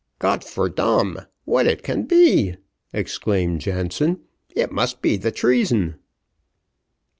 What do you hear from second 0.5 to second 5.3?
dam, what it can be!" exclaimed Jansen. "It must be the